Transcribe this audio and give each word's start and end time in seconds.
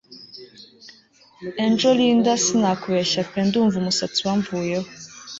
Angel 1.65 1.95
Linda 1.99 2.33
sinakubeshya 2.43 3.21
pe 3.31 3.39
ndumva 3.45 3.75
umusatsi 3.81 4.19
wamvuyeho 4.27 4.87